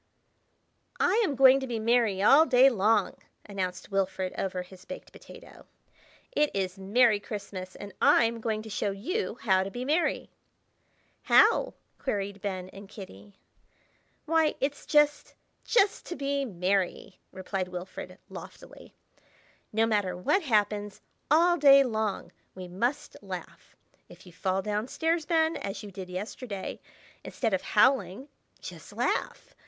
[0.99, 3.17] "I AM going to be merry all day long!"
[3.47, 5.67] announced Wilfrid over his baked potato.
[6.31, 10.31] "It is Merry Christmas and I'm going to show you how to be merry."
[11.21, 13.35] "How?" queried Ben and Kitty.
[14.25, 18.95] "Why, it's just—just to be merry!" replied Wilfrid, loftily.
[19.71, 20.99] "No matter what happens,
[21.29, 23.75] all day long, we must laugh.
[24.09, 26.79] If you fall down stairs, Ben, as you did yesterday,
[27.23, 28.29] instead of howling,
[28.61, 29.53] just laugh!